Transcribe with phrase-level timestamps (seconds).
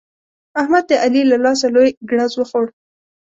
[0.61, 2.65] احمد د علي له لاسه لوی ګړز وخوړ.